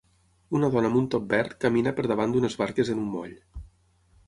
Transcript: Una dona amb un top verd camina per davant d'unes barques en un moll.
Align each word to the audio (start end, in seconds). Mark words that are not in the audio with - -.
Una 0.59 0.69
dona 0.75 0.89
amb 0.89 0.97
un 1.01 1.05
top 1.15 1.27
verd 1.33 1.53
camina 1.67 1.95
per 2.01 2.07
davant 2.13 2.35
d'unes 2.37 2.59
barques 2.65 2.93
en 2.97 3.05
un 3.05 3.15
moll. 3.19 3.39